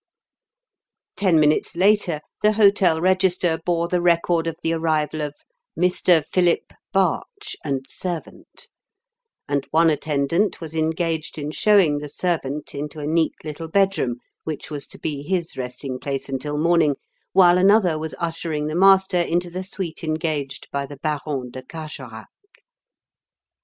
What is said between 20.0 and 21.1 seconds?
engaged by the